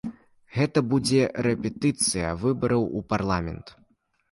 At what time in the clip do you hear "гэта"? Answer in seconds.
0.57-0.79